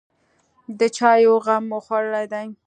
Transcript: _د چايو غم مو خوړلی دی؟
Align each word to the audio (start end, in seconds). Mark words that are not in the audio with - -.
_د 0.77 0.79
چايو 0.97 1.33
غم 1.45 1.63
مو 1.69 1.79
خوړلی 1.85 2.25
دی؟ 2.31 2.47